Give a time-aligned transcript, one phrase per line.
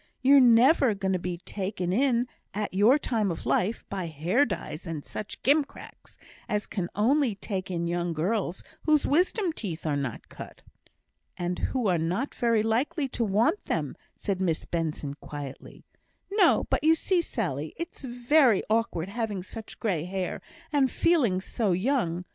[0.23, 4.87] "Ye're never going to be taken in, at your time of life, by hair dyes
[4.87, 6.17] and such gimcracks,
[6.49, 10.63] as can only take in young girls whose wisdom teeth are not cut."
[11.37, 15.83] "And who are not very likely to want them," said Miss Benson, quietly.
[16.31, 16.63] "No!
[16.71, 20.41] but you see, Sally, it's very awkward having such grey hair,
[20.73, 22.23] and feeling so young.